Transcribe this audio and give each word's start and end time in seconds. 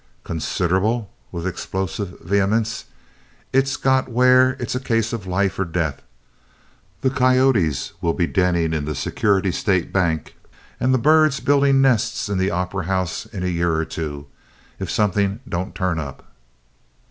"Considerable!" 0.23 1.11
with 1.31 1.45
explosive 1.45 2.19
vehemence. 2.21 2.85
"It's 3.53 3.77
got 3.77 4.09
where 4.09 4.53
it's 4.53 4.73
a 4.73 4.79
case 4.79 5.13
of 5.13 5.27
life 5.27 5.59
or 5.59 5.63
death. 5.63 6.01
The 7.01 7.11
coyotes'll 7.11 8.13
be 8.13 8.25
denning 8.25 8.73
in 8.73 8.85
the 8.85 8.95
Security 8.95 9.51
State 9.51 9.93
Bank 9.93 10.35
and 10.79 10.91
the 10.91 10.97
birds 10.97 11.39
building 11.39 11.81
nests 11.83 12.29
in 12.29 12.39
the 12.39 12.49
Opera 12.49 12.85
House 12.85 13.27
in 13.27 13.43
a 13.43 13.47
year 13.47 13.75
or 13.75 13.85
two, 13.85 14.25
if 14.79 14.89
something 14.89 15.39
don't 15.47 15.75
turn 15.75 15.99
up." 15.99 16.27